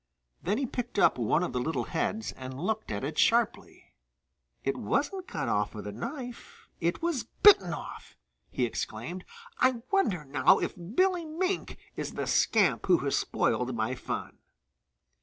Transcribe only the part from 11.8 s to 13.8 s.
is the scamp who has spoiled